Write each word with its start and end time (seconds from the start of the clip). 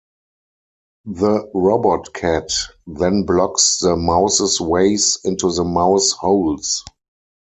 The 1.05 1.47
robot 1.53 2.11
cat 2.11 2.49
then 2.87 3.21
blocks 3.23 3.77
the 3.81 3.95
mouse's 3.95 4.59
ways 4.59 5.19
into 5.23 5.51
the 5.53 5.63
mouse 5.63 6.11
holes. 6.13 6.83